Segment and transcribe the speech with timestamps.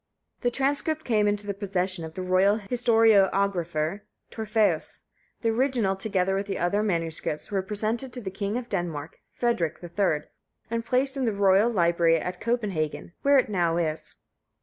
[0.39, 5.03] The transcript came into the possession of the royal historiographer Torfæus;
[5.41, 9.77] the original, together with other MSS., was presented to the King of Denmark, Frederick.
[9.83, 10.27] III.,
[10.71, 14.23] and placed in the royal library at Copenhagen, where it now is.